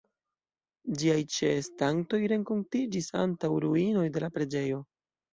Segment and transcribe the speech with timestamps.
[1.01, 4.81] Ĝiaj ĉeestantoj renkontiĝis antaŭ ruinoj de la preĝejo.